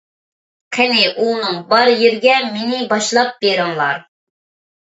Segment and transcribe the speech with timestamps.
[0.77, 4.05] قېنى، ئۇنىڭ بار يېرىگە مېنى باشلاپ بېرىڭلار!